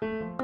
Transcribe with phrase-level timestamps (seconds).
[0.00, 0.39] Thank you.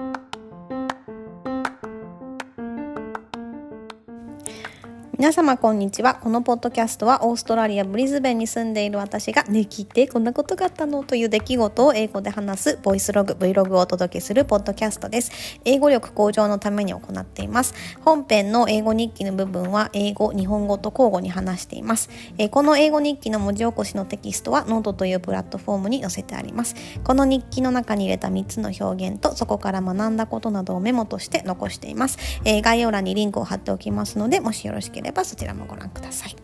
[5.18, 6.16] 皆様こんにちは。
[6.16, 15.58] このポッドキャストはオーストラリア・ブリズベンに住んでいる私がね聞いてこんなことがあったのという出来事を英語で話すボイスログ、Vlog をお届けするポッドキャストです。
[15.64, 17.72] 英語力向上のために行っています。
[18.04, 22.10] 本編の英語日記の部分は英語、日本語と交互に話しています。
[22.36, 26.74] えこの英語日記の文字起こしのテキストはノートというプラットフォームに載せてあります。
[27.04, 32.18] この日記の中に入れた3つの表現とそこから学んだことなどをメモとして残しています。
[32.44, 36.36] え概要欄にリンクを貼っておきますので、もしよろしければそちらもご覧ください。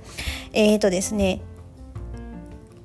[0.52, 1.40] えーとですね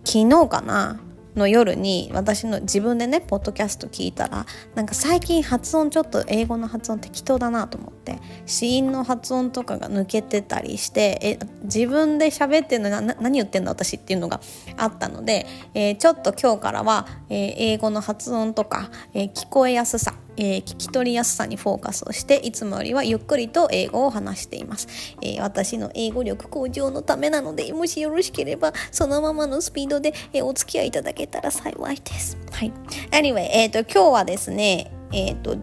[0.03, 1.01] 昨日かな
[1.37, 4.45] の夜に私の自分でねポッドキャスト聞いたら
[4.75, 14.41] なんか最近発音ちょっと英語の発音適当だなと思って子音の発音とかが抜けてたりしてえ自分で喋ってるのが何言ってんだ私っていうのが
[14.75, 24.87] あったので、えー、ちょっと今日からは、えー、英語の発音とか、えー、聞こえやすさえー、聞き取りやすさにフォーカスをしていつもよりはゆっくりと英語を話しています、
[25.21, 32.37] えー、私の英語力向上のためなのでもしよろしければそのままのスピードで、えー、お付き合いいただけたら幸いです。
[32.51, 32.71] はい。
[33.11, 35.57] Anyway、えーと、今日はですねえっ、ー、と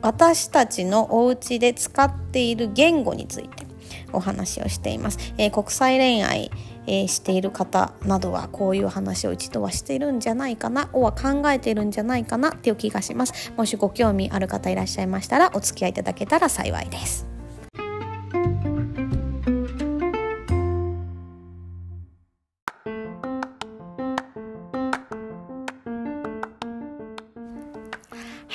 [0.00, 3.67] 私たちのお家で使っている言語について。
[4.12, 6.50] お話をしています、え国際恋愛
[6.88, 13.52] えー、している方などはこういう話を一度はしているんじゃないかなおは考えているんじゃないかなっていう気がします。
[13.56, 17.37] もしご興味ある方いらっしゃいましたらお付き合いいただけたら幸いです。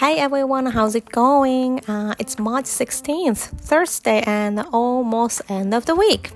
[0.03, 1.79] Hi everyone, how's it going?
[1.87, 6.33] Uh, it's March 16th, Thursday, and almost end of the week.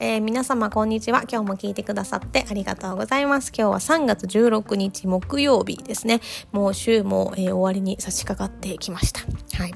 [0.00, 1.24] えー、皆様こんにちは。
[1.30, 3.52] 今日も聞いてくださってありがとうございます。
[3.54, 6.22] 今日は3月16日木曜日ですね。
[6.52, 9.20] もう週も、えー、終わりに差し掛かってきました。
[9.58, 9.74] はい。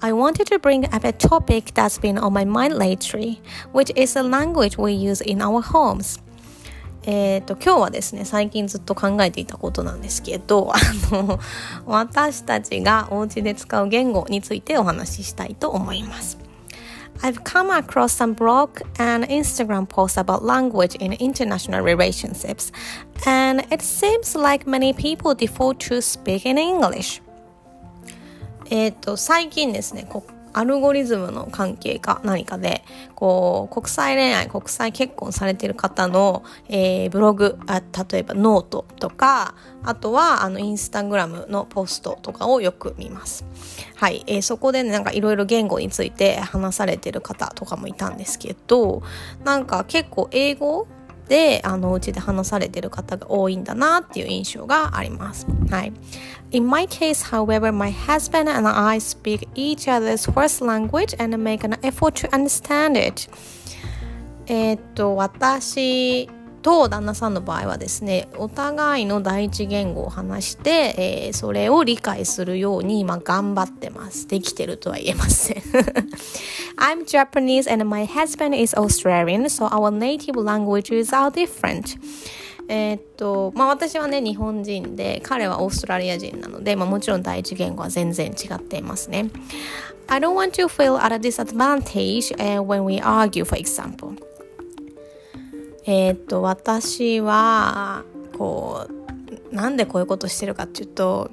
[0.00, 3.40] I wanted to bring up a topic that's been on my mind lately,
[3.72, 6.23] which is the language we use in our homes.
[7.06, 10.78] えっ、と、今日はですね、最近ずっと考えていたことなんですけど、あ
[11.10, 11.38] の、
[11.86, 16.38] 私たちがお家で使う言語についてお話ししたいと思います。
[17.20, 22.72] I've come across some blog and Instagram posts about language in international relationships,
[23.24, 27.22] and it seems like many people default to speak in English.
[28.70, 30.06] えっと、最近ですね、
[30.54, 32.84] アルゴリズムの関係か何かで、
[33.14, 43.44] こう、国際恋愛、国際結婚されてる方の、えー、ブログあ、例えばノートとか、あとは、あの、インスタグラムのポストとかをよく見ます。
[43.96, 49.02] はい、えー、そこでね、なんかいろいろ言語について話されてる方とかもいたんですけど、
[49.44, 50.86] なんか結構英語
[51.28, 55.46] で、あの、うちで話されてる方が多いんだなっていう印象があります。
[55.70, 55.92] はい。
[56.50, 61.78] In my case, however, my husband and I speak each other's first language and make an
[61.80, 63.30] effort to understand it.
[64.46, 66.28] えっと、私
[66.64, 70.94] と旦那さんの場合はですねお互いの第一言語を話して、
[71.28, 75.56] えー、それを理解するように、まあ、頑張ってますできてるとは言えません
[76.78, 81.98] I'm Japanese and my husband is Australian so our native languages are different
[82.68, 89.30] え、っとまあ私はね日本人で彼はオーストラリア人なので、まあ、もちろん第一言語は全然違っていますね
[90.06, 94.14] I don't want to feel at a disadvantage、uh, when we argue for example
[95.84, 98.04] えー、っと私は
[98.36, 101.30] こうなんでこういうことしてるかっていうと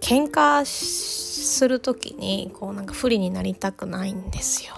[0.00, 4.74] 喧嘩するときにこうなんか不利になりたくないんですよ。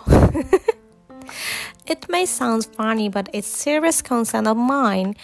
[1.86, 5.14] It may sound funny, but it's serious concern of mine.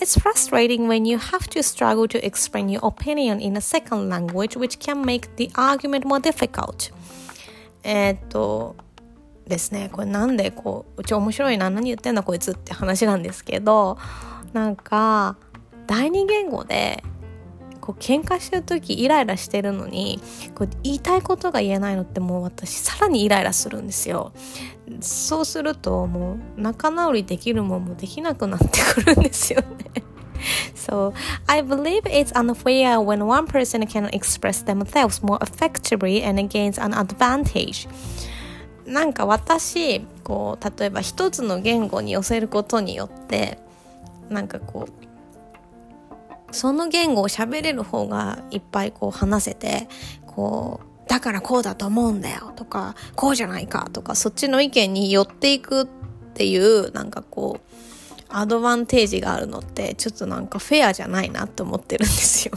[0.00, 4.56] It's frustrating when you have to struggle to explain your opinion in a second language,
[4.56, 6.92] which can make the argument more difficult.
[7.82, 8.76] えっと、
[9.46, 9.90] ですね。
[9.92, 13.98] これなんでこううち面白いな何言ってんだこいつって話なんですけど
[14.52, 15.36] なんか
[15.86, 17.02] 第二言語で
[17.80, 20.18] こう喧嘩してる時イライラしてるのに
[20.54, 24.32] こう言いたいことが言えないのってもう私さらにイライラするんですよ。
[25.00, 29.66] そうするともう仲直りできるもんもできなくなってくるんですよね。
[30.74, 31.14] So,
[31.46, 36.92] I believe it's unfair when one person can express themselves more effectively and gains an
[36.92, 37.88] advantage.
[38.86, 43.58] なんか私こう例えば一つの言語に寄せることによって
[44.28, 49.88] なんかこうその言語を喋れる方がいっぱいこう話せて
[50.26, 55.86] こうだからこうだと思うんだよとかこうじゃないかとかそっちの意見に寄っていくっ
[56.34, 57.74] ていうなんかこう
[58.28, 62.54] アドバンテージがあるのってちょっとなんかフェアじゃないなって思ってるんですよ。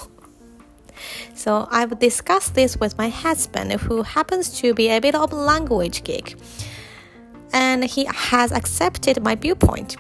[1.38, 5.36] So I've discussed this with my husband, who happens to be a bit of a
[5.36, 6.36] language geek.
[7.54, 9.98] And he has accepted my viewpoint.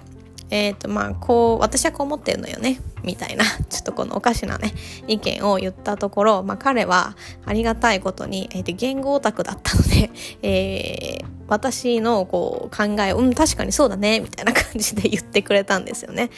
[0.49, 4.73] えっ、とまあこう私はこう思ってるのよねみたいな ちょっとこのおかしなね
[5.05, 10.09] 意見を言ったところ、まあ、彼はありがたいことに、えー、と言語オタクだったので、
[10.41, 16.29] えー、私のこう考えをうん確かにそうだねみたいな感じで言ってくれたんですよね。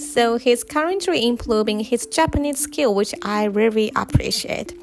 [0.00, 4.74] So he's currently improving his Japanese skill, which I really appreciate.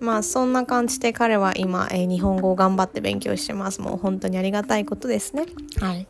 [0.00, 3.80] まあそんな感じで彼は今、えー、日本語を頑張って勉強してます。
[3.80, 5.46] もう本当にありがたいことですね。
[5.80, 6.06] はい。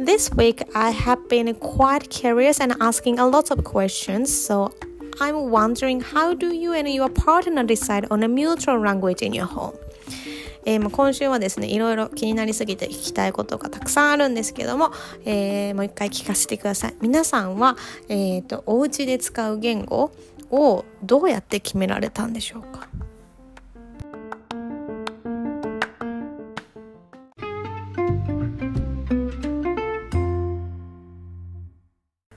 [0.00, 4.72] This week I have been quite curious and asking a lot of questions, so
[5.20, 9.46] I'm wondering how do you and your partner decide on a mutual language in your
[9.46, 9.74] home?
[10.69, 14.91] えー、今週はですねいろいろ気になりすぎて聞きたいことがたくさんあるんですけども、
[15.23, 17.77] えー、もう一回聞かせてください皆さんは、
[18.09, 20.11] えーと、お家で使う言語
[20.51, 22.89] をどうやって決められたんでしょうか？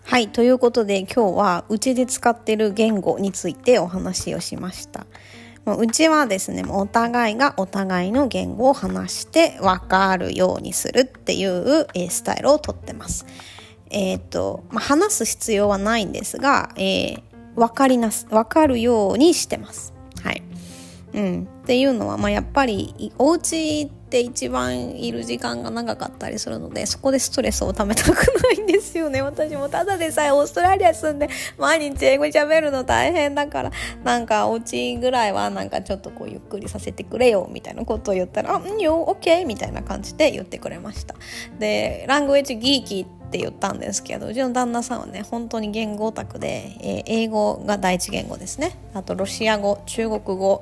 [0.04, 0.28] はい。
[0.28, 5.06] ということで今日はうちで使ってる言語についてお話をしました。
[5.66, 13.26] うちはですね、お互いがお互いの言語を話して分かるようにするっていう、スタイルをとってます。
[13.90, 17.20] えっ、ー、と、まあ、話す必要はないんですが、えー、
[17.56, 19.92] 分かりなす、分かるようにしてます。
[20.22, 20.42] はい。
[21.12, 21.48] うん。
[21.62, 29.22] っていうのは、まあ、やっぱり、お家って一番いる時間が長かったりするのでそこでストレスをためたくないんですよね。
[29.22, 33.70] 私もただでさえオーストラリア住んで毎日英語喋るの大変だから
[34.02, 41.14] なんかお家ぐらいはなんかちょっとこうゆっくりさせてくれよみたいなことを言ったら「あうんよ OK」みたいな感じで言ってくれました。
[41.60, 48.76] でラングエッジギーキーって言ったんですけどうちの旦那さんはね本当に言語オタクで、えー、英語が第一言語ですね。
[48.92, 50.60] あとロシア語中国語。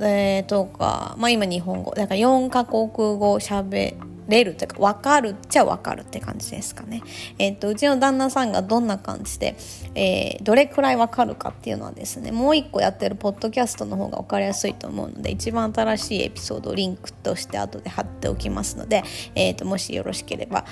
[0.00, 3.96] えー、とか、まあ、今日本語だから4カ国語喋
[4.28, 7.02] れるというか分かるっちゃ分かるって感じですかね。
[7.38, 9.56] えっ、とうちの旦那さんがどんな感じで、
[9.94, 19.02] えー、どれくらい分かるかっていうのはですねもう一個やってるポッドキャストの方が分かりやすいと思うので一番新しいエピソードをリンクとして後で貼っておきますので、
[19.34, 20.64] えーともしよろしければ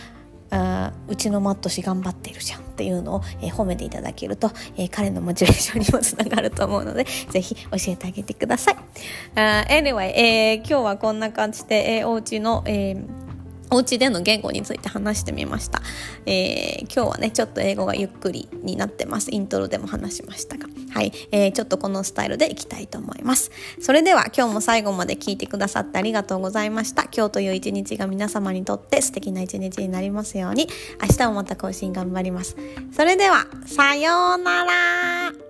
[0.50, 8.76] あうちのマット氏頑張ってるじゃんっていうのを、えー、褒めていただけると、えー、彼のモチベーションにもつながると思うので ぜひ教えてあげてください。
[9.34, 13.27] Uh, anyway、えー、今日はこんな感じで、えー、お家の、えー
[13.70, 15.82] お家での言語について話してみました、
[16.26, 19.28] えー、今日はねちょっと英語がゆっくりになってます。
[19.30, 20.66] イントロでも話しましたが。
[20.92, 23.50] はい、えー、ちょっとこのスタイルでいきたいと思います。
[23.80, 27.04] それでは今日も最後まで聞いてくださってありがとうございました。
[27.04, 30.68] 今日という一日が皆様にとって素敵な一日になりますように。
[31.00, 32.56] 明日もまた更新頑張ります。
[32.92, 35.47] それではさようなら。